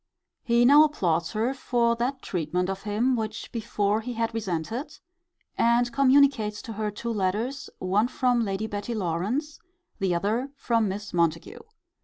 [0.41, 4.97] He now applauds her for that treatment of him which before he had resented;
[5.59, 9.59] and communicates to her two letters, one from Lady Betty Lawrance,
[9.99, 11.59] the other from Miss Montague.